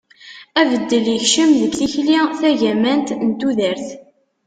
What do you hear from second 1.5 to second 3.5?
deg tikli tagamant n